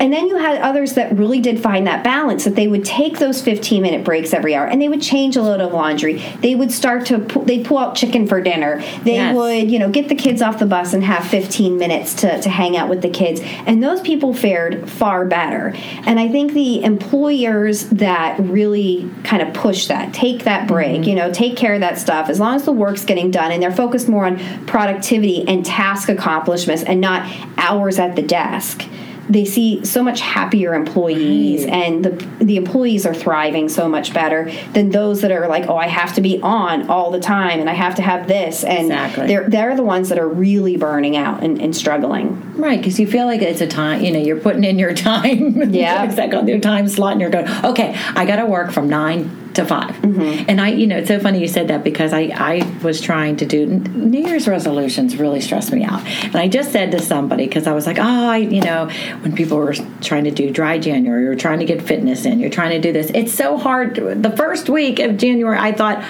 [0.00, 3.18] And then you had others that really did find that balance that they would take
[3.18, 6.22] those 15 minute breaks every hour and they would change a load of laundry.
[6.40, 8.82] They would start to they pull out chicken for dinner.
[9.02, 9.34] They Yes.
[9.34, 12.48] would you know get the kids off the bus and have 15 minutes to, to
[12.48, 13.40] hang out with the kids.
[13.42, 15.72] And those people fared far better.
[16.06, 21.08] And i think the employers that really kind of push that take that break mm-hmm.
[21.08, 22.28] you know take care of that stuff.
[22.28, 26.08] As long as the work's getting done and they're focused more on productivity and task
[26.08, 28.84] accomplishments and not hours at the desk
[29.28, 31.72] they see so much happier employees Right.
[31.74, 35.76] and the the employees are thriving so much better than those that are like oh
[35.76, 38.86] I have to be on all the time and I have to have this and
[38.86, 39.26] Exactly.
[39.26, 43.06] they're they're the ones that are really burning out and, and struggling Right, because you
[43.06, 45.72] feel like it's a time, you know, you're putting in your time.
[45.72, 46.02] Yeah.
[46.08, 46.50] exactly.
[46.50, 49.88] Your time slot, and you're going, okay, I got to work from nine to 5
[49.98, 50.44] Mm-hmm.
[50.48, 53.36] And I, you know, it's so funny you said that because I, I was trying
[53.36, 56.04] to do New Year's resolutions really stressed me out.
[56.24, 58.88] And I just said to somebody, because I was like, oh, I, you know,
[59.20, 62.50] when people were trying to do dry January or trying to get fitness in, you're
[62.50, 63.10] trying to do this.
[63.14, 63.96] It's so hard.
[63.96, 66.04] The first week of January, I thought,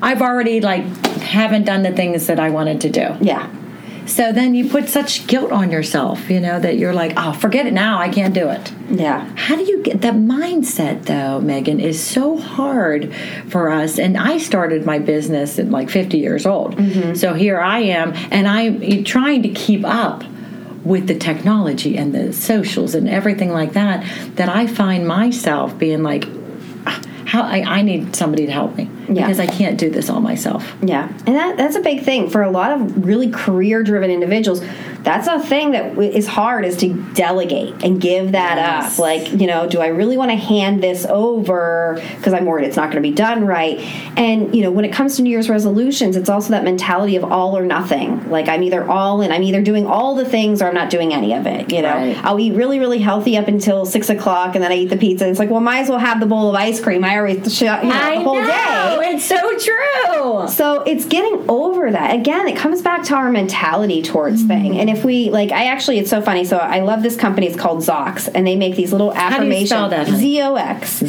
[0.00, 0.84] I've already like
[1.18, 3.16] haven't done the things that I wanted to do.
[3.20, 3.50] yeah
[4.08, 7.66] So then you put such guilt on yourself, you know, that you're like, oh, forget
[7.66, 7.98] it now.
[8.00, 8.72] I can't do it.
[8.90, 13.14] yeah How do you get that mindset, though, Megan, is so hard
[13.48, 13.98] for us.
[13.98, 16.74] And I started my business at like 50 years old.
[17.16, 20.24] So here I am, and I'm trying to keep up
[20.84, 24.04] with the technology and the socials and everything like that,
[24.36, 26.24] that I find myself being like,
[26.86, 29.26] "Ah, how I, I need somebody to help me Yeah.
[29.26, 30.74] because I can't do this all myself.
[30.82, 34.62] Yeah, and that, that's a big thing for a lot of really career-driven individuals.
[35.08, 38.92] That's a thing that is hard is to delegate and give that Yes.
[38.94, 38.98] up.
[38.98, 42.76] Like, you know, do I really want to hand this over because I'm worried it's
[42.76, 43.78] not going to be done right?
[44.18, 47.24] And you know, when it comes to New Year's resolutions, it's also that mentality of
[47.24, 48.28] all or nothing.
[48.30, 51.12] Like, I'm either all in, I'm either doing all the things or I'm not doing
[51.14, 51.72] any of it.
[51.72, 52.18] You know, Right.
[52.24, 55.26] I'll eat really, really healthy up until six o'clock, and then I eat the pizza.
[55.28, 57.02] It's like, well, might as well have the bowl of ice cream.
[57.04, 58.46] I already, sh- you know, the whole know.
[58.46, 59.14] day.
[59.14, 60.48] It's so true.
[60.48, 62.14] So it's getting over that.
[62.14, 64.48] Again, it comes back to our mentality towards Mm-hmm.
[64.48, 64.78] thing.
[64.80, 66.44] And if we like I actually it's so funny.
[66.44, 69.22] So I love this company, it's called Zox, and they make these little do you
[69.22, 70.20] affirmation spell that, honey?
[70.20, 71.02] Z O X.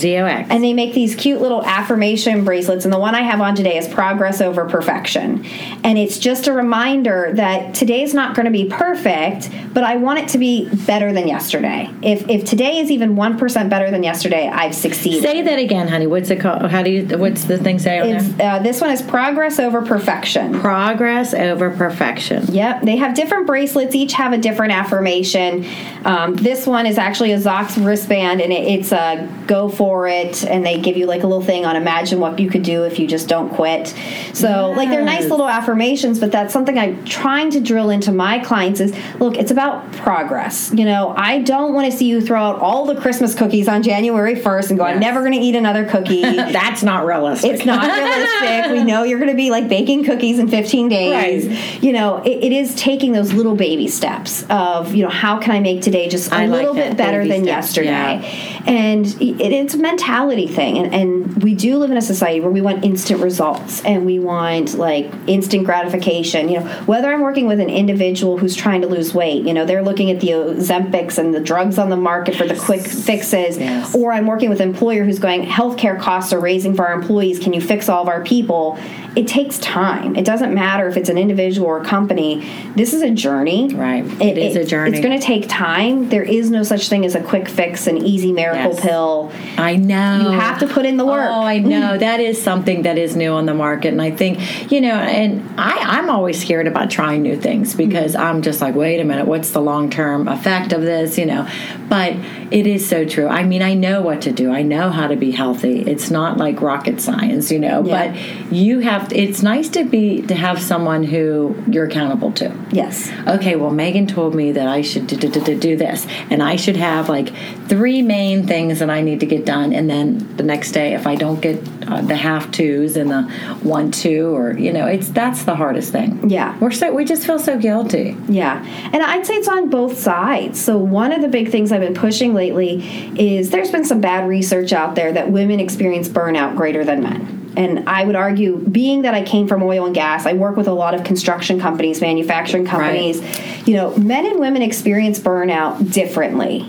[0.49, 2.85] And they make these cute little affirmation bracelets.
[2.85, 5.45] And the one I have on today is progress over perfection.
[5.83, 10.19] And it's just a reminder that today's not going to be perfect, but I want
[10.19, 11.89] it to be better than yesterday.
[12.01, 15.21] If, if today is even 1% better than yesterday, I've succeeded.
[15.23, 16.07] Say that again, honey.
[16.07, 16.69] What's it called?
[16.69, 17.17] How do you?
[17.17, 18.55] What's the thing say on there?
[18.55, 20.59] uh, this one is progress over perfection.
[20.59, 22.45] Progress over perfection.
[22.47, 23.68] Yep, they have different bracelets.
[23.75, 25.65] Each have a different affirmation.
[26.05, 30.43] Um, this one is actually a Zox wristband, and it, it's a go for it.
[30.43, 32.99] And they give you like a little thing on imagine what you could do if
[32.99, 33.93] you just don't quit.
[34.33, 38.39] So like they're nice little affirmations, but that's something I'm trying to drill into my
[38.39, 38.79] clients.
[38.79, 40.71] Is look, it's about progress.
[40.73, 43.83] You know, I don't want to see you throw out all the Christmas cookies on
[43.83, 46.21] January first and go, I'm never going to eat another cookie.
[46.21, 47.51] That's not realistic.
[47.51, 48.71] It's not realistic.
[48.71, 51.47] we know you're going to be like baking cookies in 15 days.
[51.47, 51.83] Right.
[51.83, 55.51] You know, it, it is taking those little baby steps of, you know, how can
[55.51, 58.61] I make today just a I little that, bit better than steps, yesterday?
[58.65, 60.77] And it, it's a mentality thing.
[60.79, 64.17] And, and we do live in a society where we want instant results and we
[64.19, 66.49] want like instant gratification.
[66.49, 69.65] You know, whether I'm working with an individual who's trying to lose weight, you know,
[69.65, 73.57] they're looking at the Ozempics and the drugs on the market for the quick fixes,
[73.57, 73.93] Yes.
[73.93, 77.39] or I'm working with an employer who's going, healthcare costs are raising for our employees.
[77.39, 78.79] Can you fix all of our people?
[79.15, 80.15] It takes time.
[80.15, 82.47] It doesn't matter if it's an individual or a company.
[82.75, 83.48] This is a journey.
[83.73, 84.05] Right.
[84.21, 84.97] It is a journey.
[84.97, 86.09] It's going to take time.
[86.09, 88.81] There is no such thing as a quick fix, an easy miracle Yes.
[88.81, 89.31] pill.
[89.57, 90.31] I know.
[90.31, 91.29] You have to put in the work.
[91.29, 91.65] Oh, I mm.
[91.65, 91.97] know.
[91.97, 93.89] That is something that is new on the market.
[93.89, 98.15] And I think, you know, and I, I'm always scared about trying new things because
[98.15, 101.47] I'm just like, wait a minute, what's the long term effect of this, you know?
[101.87, 102.13] But
[102.51, 103.27] it is so true.
[103.27, 105.81] I mean, I know what to do, I know how to be healthy.
[105.81, 108.11] It's not like rocket science, you know, Yeah.
[108.11, 113.11] but you have, it's nice to be, to have someone who you're accountable to Yes.
[113.27, 116.55] okay, well, Megan told me that I should do, do, do, do this, and I
[116.55, 117.33] should have like
[117.67, 121.07] three main things that I need to get done, and then the next day, if
[121.07, 123.23] I don't get uh, the half twos and the
[123.61, 126.29] one two, or you know, it's that's the hardest thing.
[126.29, 126.57] Yeah.
[126.59, 128.15] we're so we just feel so guilty.
[128.27, 128.63] Yeah.
[128.93, 130.59] And I'd say it's on both sides.
[130.59, 132.83] So, one of the big things I've been pushing lately
[133.19, 137.38] is there's been some bad research out there that women experience burnout greater than men.
[137.59, 140.69] And I would argue, being that I came from oil and gas, I work with
[140.69, 143.19] a lot of construction companies, manufacturing companies.
[143.19, 143.67] Right.
[143.67, 146.65] You know, men and women experience burnout differently.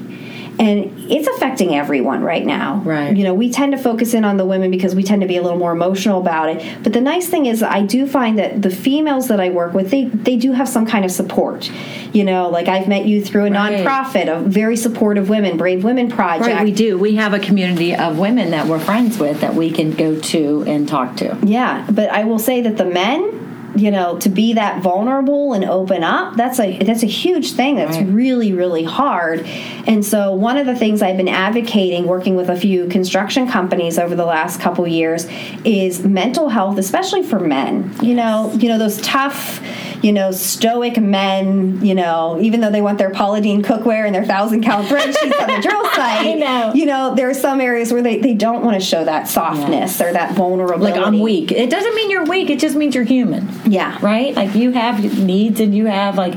[0.61, 2.83] And it's affecting everyone right now.
[2.85, 3.17] Right.
[3.17, 5.39] You know, we tend to focus in on the women because we tend to be
[5.39, 6.83] a little more emotional about it.
[6.83, 9.91] But the nice thing is, I do find that the females that I work with,
[9.91, 11.71] they, they do have some kind of support.
[12.13, 13.85] You know, like I've met you through a Right.
[13.87, 16.55] nonprofit of very supportive women, Brave Women Project.
[16.55, 16.99] Right, we do.
[16.99, 20.65] We have a community of women that we're friends with that we can go to
[20.67, 21.39] and talk to.
[21.43, 23.40] Yeah, but I will say that the men,
[23.77, 27.77] you know, to be that vulnerable and open up, that's a that's a huge thing.
[27.77, 28.07] That's Right.
[28.09, 29.47] really really hard.
[29.87, 33.99] And so one of the things I've been advocating working with a few construction companies
[33.99, 35.27] over the last couple years
[35.65, 37.93] is mental health, especially for men.
[38.03, 39.61] You know, you know those tough,
[40.03, 44.25] you know, stoic men, you know, even though they want their Polydine cookware and their
[44.25, 46.73] thousand count thread sheets on the drill site, I know.
[46.75, 50.01] you know, there are some areas where they, they don't want to show that softness
[50.01, 50.93] or that vulnerability.
[50.99, 51.53] Like I'm weak.
[51.53, 52.51] It doesn't mean you're weak.
[52.51, 53.49] It just means you're human.
[53.71, 53.99] Yeah.
[54.03, 54.35] Right?
[54.35, 56.35] Like you have needs and you have like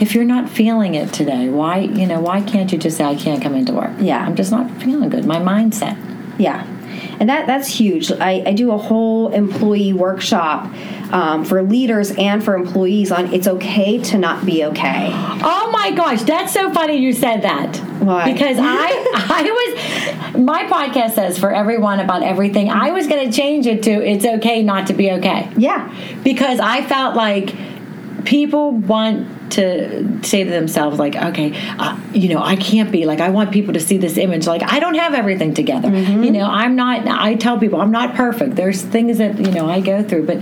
[0.00, 3.16] if you're not feeling it today, why you know, why can't you just say I
[3.16, 3.92] can't come into work?
[3.98, 4.24] Yeah.
[4.24, 5.26] I'm just not feeling good.
[5.26, 5.96] My mindset.
[6.38, 6.66] Yeah.
[7.20, 8.10] And that, that's huge.
[8.10, 10.72] I, I do a whole employee workshop
[11.12, 15.10] um, for leaders and for employees on it's okay to not be okay.
[15.12, 17.76] Oh my gosh, that's so funny you said that.
[18.00, 18.32] Why?
[18.32, 22.70] Because I I was my podcast says for everyone about everything.
[22.70, 25.50] I was going to change it to it's okay not to be okay.
[25.56, 25.94] Yeah.
[26.24, 27.54] because I felt like
[28.24, 33.20] people want to say to themselves like okay uh, you know i can't be like
[33.20, 34.46] i want people to see this image.
[34.46, 35.88] Like i don't have everything together.
[35.88, 36.22] Mm-hmm.
[36.24, 38.56] you know i'm not i tell people i'm not perfect.
[38.56, 40.38] There's things that you know i go through but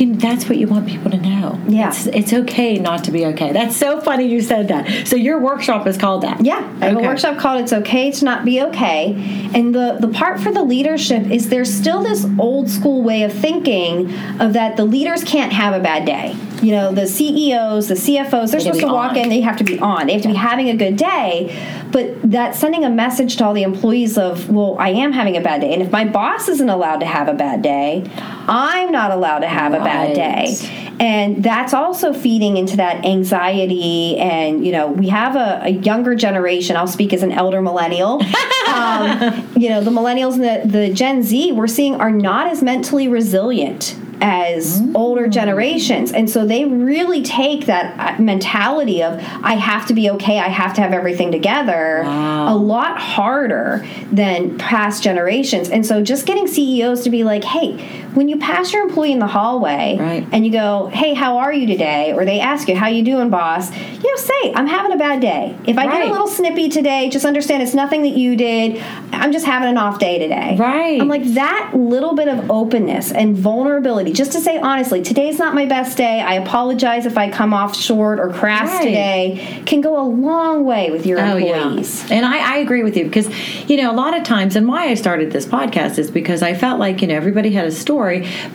[0.00, 1.60] you know, that's what you want people to know.
[1.68, 1.88] Yeah.
[1.88, 3.52] it's, it's okay not to be okay.
[3.52, 5.06] That's so funny you said that.
[5.06, 6.44] So your workshop is called that.
[6.44, 7.04] Yeah, I have Okay.
[7.04, 10.62] a workshop called "It's Okay to Not Be Okay," and the the part for the
[10.62, 15.52] leadership is there's still this old school way of thinking of that the leaders can't
[15.52, 16.36] have a bad day.
[16.62, 19.16] You know, the CEOs, the CFOs, they're They supposed to walk on.
[19.18, 21.54] in, they have to be on, they have to be having a good day,
[21.90, 25.40] but that sending a message to all the employees of, well, I am having a
[25.40, 29.10] bad day, and if my boss isn't allowed to have a bad day, I'm not
[29.10, 30.56] allowed to have a bad day.
[31.00, 36.16] And that's also feeding into that anxiety and you know we have a, a younger
[36.16, 36.76] generation.
[36.76, 38.20] I'll speak as an elder millennial.
[38.68, 42.62] Um, you know the millennials and the, the gen z we're seeing are not as
[42.62, 46.12] mentally resilient as older generations.
[46.12, 50.48] And so they really take that uh, mentality of i have to be okay i
[50.48, 52.54] have to have everything together Wow.
[52.54, 55.68] a lot harder than past generations.
[55.70, 57.76] And so just getting ceos to be like hey
[58.14, 60.26] when you pass your employee in the hallway Right.
[60.32, 63.28] and you go, "Hey, how are you today?" or they ask you, "How you doing,
[63.30, 66.68] boss?" You know, say, "I'm having a bad day." If I get a little snippy
[66.68, 68.80] today, just understand it's nothing that you did.
[69.12, 70.56] I'm just having an off day today.
[70.58, 71.00] Right.
[71.00, 75.54] I'm like that little bit of openness and vulnerability, just to say honestly, today's not
[75.54, 76.20] my best day.
[76.20, 78.84] I apologize if I come off short or crass Right.
[78.84, 79.40] today.
[79.66, 82.04] Can go a long way with your Oh employees.
[82.08, 83.28] yeah, and I, I agree with you because
[83.68, 86.54] you know a lot of times, and why I started this podcast is because I
[86.54, 87.97] felt like you know everybody had a story,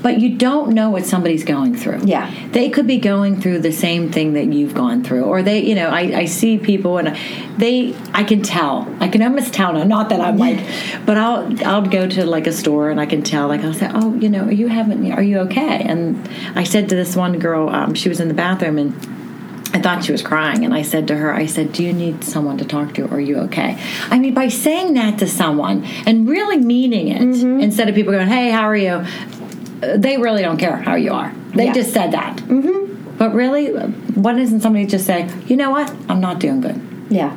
[0.02, 2.02] but you don't know what somebody's going through.
[2.06, 2.34] Yeah.
[2.52, 5.76] they could be going through the same thing that you've gone through, or they, you
[5.76, 7.18] know, I, I see people and
[7.58, 9.84] they, I can tell, I can almost tell now.
[9.84, 10.60] Not that I'm like,
[11.06, 13.90] but I'll I'll go to like a store and I can tell, like I'll say,
[13.94, 15.84] oh, you know, are you having, are you okay?
[15.84, 19.10] And I said to this one girl, um, she was in the bathroom and.
[19.76, 22.24] I thought she was crying, and I said to her, I said, Do you need
[22.24, 23.10] someone to talk to?
[23.10, 23.76] Are you okay?
[24.12, 27.20] I mean, by saying that to someone and really meaning it,
[27.60, 29.04] instead of people going, Hey, how are you?
[29.98, 31.34] They really don't care how you are.
[31.56, 31.74] They Yeah.
[31.74, 32.38] just said that.
[32.38, 33.18] Mm-hmm.
[33.18, 35.94] But really, why doesn't somebody just say, You know what?
[36.10, 36.80] I'm not doing good?
[37.10, 37.32] Yeah.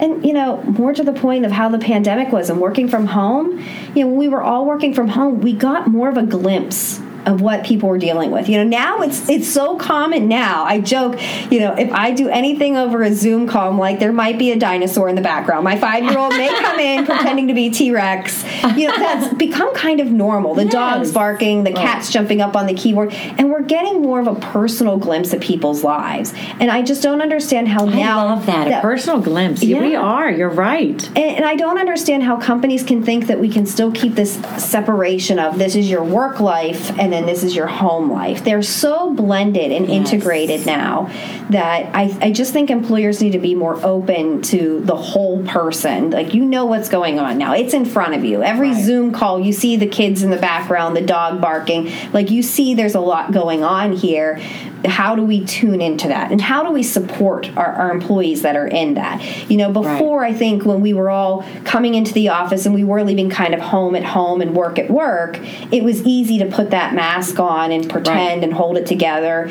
[0.00, 3.06] And you know, more to the point of how the pandemic was and working from
[3.06, 3.58] home,
[3.94, 7.00] you know, when we were all working from home, we got more of a glimpse
[7.26, 8.48] of what people were dealing with.
[8.48, 10.64] You know, now it's it's so common now.
[10.64, 14.12] I joke, you know, if I do anything over a Zoom call, I'm like there
[14.12, 15.64] might be a dinosaur in the background.
[15.64, 18.44] My 5-year-old may come in pretending to be T-Rex.
[18.76, 20.54] You know, that's become kind of normal.
[20.54, 24.26] The dogs barking, the cats jumping up on the keyboard, and we're getting more of
[24.26, 26.32] a personal glimpse of people's lives.
[26.60, 28.78] And I just don't understand how now I love that.
[28.78, 29.62] A personal glimpse.
[29.62, 29.80] Yeah.
[29.80, 30.30] We are.
[30.30, 31.06] You're right.
[31.08, 34.34] and, and I don't understand how companies can think that we can still keep this
[34.58, 38.44] separation of this is your work life and then this is your home life.
[38.44, 39.96] They're so blended and Yes.
[40.12, 41.10] integrated now
[41.50, 46.10] that I, I just think employers need to be more open to the whole person.
[46.10, 48.42] Like, you know what's going on now, it's in front of you.
[48.42, 48.84] Every Right.
[48.84, 51.90] Zoom call, you see the kids in the background, the dog barking.
[52.12, 54.40] Like, you see there's a lot going on here.
[54.84, 58.56] How do we tune into that and how do we support our, our employees that
[58.56, 62.28] are in that you know before i think when we were all coming into the
[62.28, 65.38] office and we were leaving kind of home at home and work at work
[65.72, 68.44] it was easy to put that mask on and pretend Right.
[68.44, 69.50] and hold it together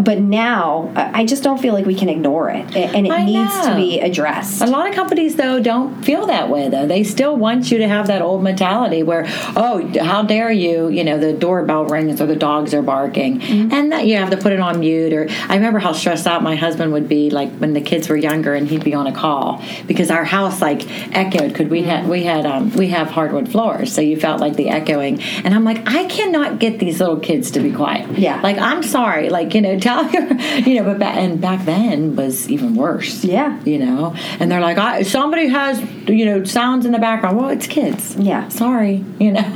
[0.00, 3.60] but now i just don't feel like we can ignore it and it I needs
[3.66, 6.68] to be addressed A lot of companies, though, don't feel that way.
[6.68, 9.24] Though they still want you to have that old mentality where,
[9.56, 10.88] oh, how dare you?
[10.88, 13.72] You know, the doorbell rings or the dogs are barking, Mm-hmm.
[13.72, 15.12] and that you have to put it on mute.
[15.12, 18.16] Or I remember how stressed out my husband would be, like when the kids were
[18.16, 20.82] younger, and he'd be on a call because our house like
[21.16, 21.54] echoed.
[21.54, 24.68] Could we had we had um, we have hardwood floors, so you felt like the
[24.70, 25.20] echoing.
[25.44, 28.18] And I'm like, I cannot get these little kids to be quiet.
[28.18, 28.40] Yeah.
[28.42, 32.16] like I'm sorry, like you know, tell your, you know, but back and back then
[32.16, 33.60] was even worse Yeah.
[33.64, 37.48] you know and they're like I, somebody has you know sounds in the background well
[37.50, 38.48] it's kids Yeah.
[38.48, 39.42] sorry you know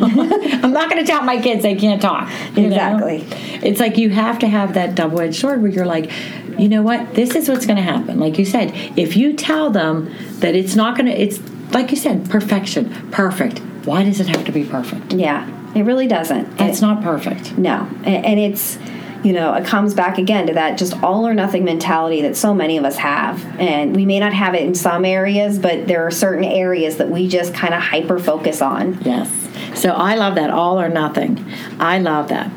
[0.62, 2.74] i'm not going to tell my kids they can't talk you know?
[2.76, 3.24] Exactly.
[3.68, 6.10] it's like you have to have that double-edged sword where you're like
[6.58, 9.70] you know what this is what's going to happen like you said if you tell
[9.70, 11.40] them that it's not going to it's
[11.72, 16.06] like you said perfection perfect why does it have to be perfect yeah it really
[16.06, 18.78] doesn't it's not perfect No, and it's
[19.22, 22.54] you know it comes back again to that just all or nothing mentality that so
[22.54, 26.06] many of us have, and we may not have it in some areas, but there
[26.06, 28.98] are certain areas that we just kind of hyper focus on.
[29.02, 29.30] Yes.
[29.74, 31.44] So I love that all or nothing.
[31.78, 32.50] I love that.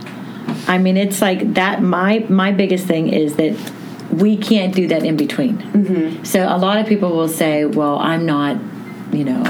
[0.69, 1.81] I mean, it's like that.
[1.81, 3.55] My my biggest thing is that
[4.11, 5.57] we can't do that in between.
[5.57, 6.23] Mm-hmm.
[6.23, 8.57] So a lot of people will say, "Well, I'm not,
[9.11, 9.41] you know,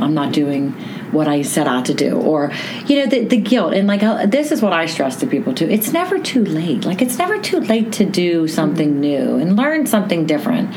[0.00, 0.72] I'm not doing
[1.12, 2.50] what I set out to do," or
[2.86, 3.72] you know, the, the guilt.
[3.72, 5.70] And like uh, this is what I stress to people too.
[5.70, 6.84] It's never too late.
[6.84, 10.74] Like it's never too late to do something new and learn something different.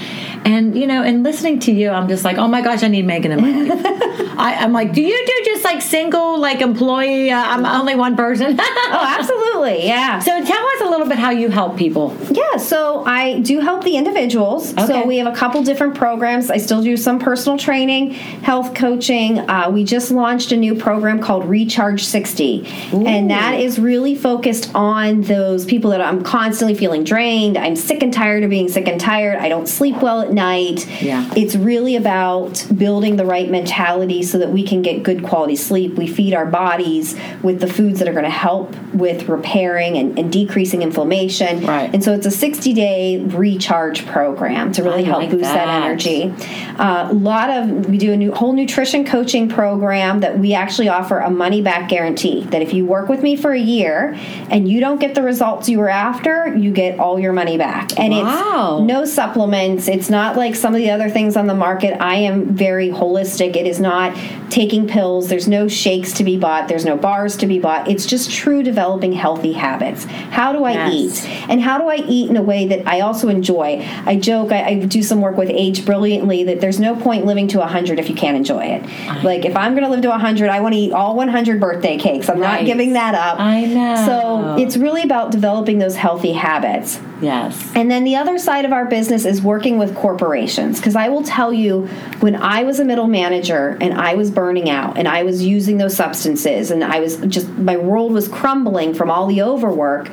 [0.48, 3.06] And you know, and listening to you, I'm just like, oh my gosh, I need
[3.06, 3.86] Megan in my life.
[4.38, 7.32] I, I'm like, do you do just like single, like employee?
[7.32, 8.58] Uh, I'm only one person.
[8.90, 10.20] Oh, absolutely, yeah.
[10.20, 12.16] so tell us a little bit how you help people.
[12.32, 14.72] Yeah, so I do help the individuals.
[14.74, 14.86] Okay.
[14.86, 16.50] So we have a couple different programs.
[16.50, 19.40] I still do some personal training, health coaching.
[19.40, 22.66] Uh, we just launched a new program called Recharge 60.
[22.94, 27.58] And that is really focused on those people that I'm constantly feeling drained.
[27.58, 29.38] I'm sick and tired of being sick and tired.
[29.38, 30.88] I don't sleep well at night.
[31.02, 31.30] Yeah.
[31.36, 35.96] It's really about building the right mentality so that we can get good quality sleep.
[35.96, 40.18] We feed our bodies with the foods that are going to help with repairing and,
[40.18, 41.66] and decreasing inflammation.
[41.66, 41.94] Right.
[41.94, 45.66] And so it's a 60 day recharge program to really I help like boost that,
[45.66, 45.84] that.
[45.84, 46.34] energy.
[46.80, 51.20] A lot of, we do a new, whole nutrition coaching program that we actually offer
[51.20, 54.14] a money back guarantee that if you work with me for a year
[54.52, 57.98] and you don't get the results you were after, you get all your money back.
[58.00, 58.78] And Wow.
[58.80, 59.88] it's no supplements.
[59.88, 62.02] It's not like some of the other things on the market.
[62.02, 63.56] I am very holistic.
[63.56, 64.16] It is not
[64.50, 65.30] taking pills.
[65.30, 66.68] There's no shakes to be bought.
[66.68, 67.88] There's no bars to be bought.
[67.88, 70.06] It's just true developing healthy habits.
[70.06, 70.94] How do I Yes.
[71.26, 71.30] eat?
[71.50, 73.86] And how do I eat in a way that I also enjoy?
[74.06, 77.48] I joke, I, I do some work with Age Brilliantly that there's no point living
[77.50, 78.84] to 100 if you can't enjoy it.
[79.24, 81.98] Like, if I'm going to live to 100, I want to eat all 100 birthday
[81.98, 82.30] cakes.
[82.30, 83.40] I'm not giving that up.
[83.40, 84.06] I know.
[84.06, 87.00] So it's really about developing those healthy habits.
[87.22, 87.72] Yes.
[87.76, 90.78] And then the other side of our business is working with corporations.
[90.78, 91.88] Because I will tell you,
[92.20, 95.78] when I was a middle manager and I was burning out and I was using
[95.78, 100.12] those substances and I was just, my world was crumbling from all the overwork,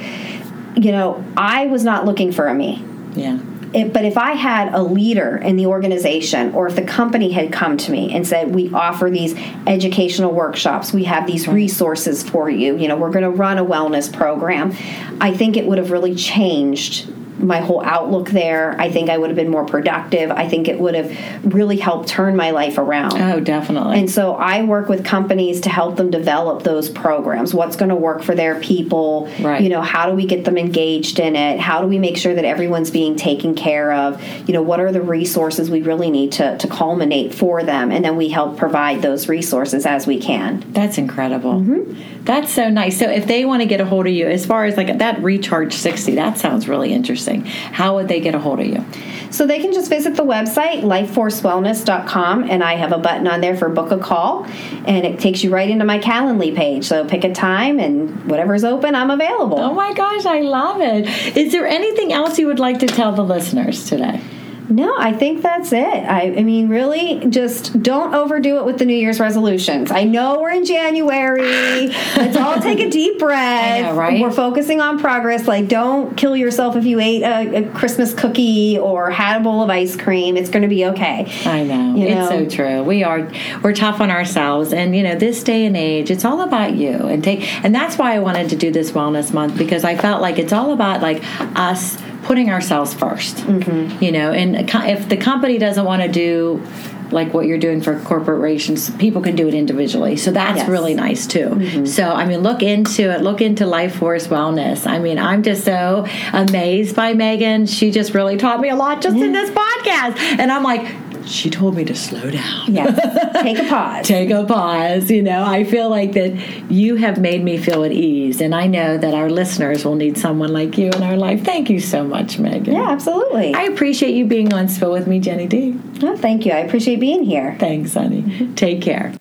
[0.76, 2.82] you know, I was not looking for a me.
[3.14, 3.38] Yeah.
[3.74, 7.52] It, but if I had a leader in the organization, or if the company had
[7.52, 9.34] come to me and said, "We offer these
[9.66, 11.54] educational workshops, we have these mm-hmm.
[11.54, 12.76] resources for you.
[12.76, 14.72] You know, we're going to run a wellness program,"
[15.20, 17.08] I think it would have really changed
[17.38, 18.78] my whole outlook there.
[18.80, 20.30] I think I would have been more productive.
[20.30, 23.20] I think it would have really helped turn my life around.
[23.20, 23.98] Oh, definitely.
[23.98, 27.52] And so I work with companies to help them develop those programs.
[27.52, 29.28] What's going to work for their people?
[29.40, 29.62] Right.
[29.62, 31.58] You know, how do we get them engaged in it?
[31.58, 34.22] How do we make sure that everyone's being taken care of?
[34.48, 37.90] You know, what are the resources we really need to, to culminate for them?
[37.90, 40.64] And then we help provide those resources as we can.
[40.72, 41.54] That's incredible.
[41.54, 42.24] Mm-hmm.
[42.24, 42.98] That's so nice.
[42.98, 45.22] So if they want to get a hold of you, as far as like that
[45.22, 47.23] recharge 60, that sounds really interesting.
[47.26, 48.84] How would they get a hold of you?
[49.30, 53.56] So they can just visit the website, lifeforcewellness.com, and I have a button on there
[53.56, 54.44] for book a call,
[54.86, 56.84] and it takes you right into my Calendly page.
[56.84, 59.58] So pick a time, and whatever's open, I'm available.
[59.58, 61.36] Oh my gosh, I love it.
[61.36, 64.20] Is there anything else you would like to tell the listeners today?
[64.68, 65.84] No, I think that's it.
[65.84, 69.90] I, I mean, really, just don't overdo it with the New Year's resolutions.
[69.90, 71.88] I know we're in January.
[72.16, 73.82] Let's all take a deep breath.
[73.82, 74.20] know, right?
[74.20, 75.46] We're focusing on progress.
[75.46, 79.62] Like, don't kill yourself if you ate a, a Christmas cookie or had a bowl
[79.62, 80.36] of ice cream.
[80.36, 81.30] It's going to be okay.
[81.44, 81.94] I know.
[81.96, 82.82] You It's so true.
[82.82, 83.30] We are
[83.62, 86.92] we're tough on ourselves and you know, this day and age, it's all about you.
[86.92, 90.22] And take and that's why I wanted to do this wellness month because I felt
[90.22, 91.22] like it's all about like
[91.56, 94.02] us putting ourselves 1st Mm-hmm.
[94.02, 96.62] You know, and if the company doesn't want to do
[97.10, 100.16] like what you're doing for corporations, people can do it individually.
[100.16, 100.62] So that's Yes.
[100.64, 100.72] Mm-hmm.
[100.72, 101.86] really nice too.
[101.86, 103.20] So I mean, look into it.
[103.22, 104.86] Look into Life Force Wellness.
[104.86, 107.66] I mean, I'm just so amazed by Megan.
[107.66, 111.50] She just really taught me a lot just in this podcast, and I'm like, she
[111.50, 112.74] told me to slow down.
[112.74, 113.42] Yes.
[113.42, 114.06] take a pause.
[114.14, 115.10] Take a pause.
[115.10, 118.66] You know, I feel like that you have made me feel at ease, and I
[118.66, 121.44] know that our listeners will need someone like you in our life.
[121.44, 122.74] Thank you so much, Megan.
[122.74, 123.54] Yeah, absolutely.
[123.54, 125.78] I appreciate you being on Spill with me, Jenny D.
[126.02, 126.52] Oh, thank you.
[126.52, 127.56] I appreciate being here.
[127.58, 128.52] Thanks, honey.
[128.54, 129.14] Take care.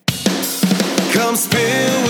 [1.13, 2.02] Come spill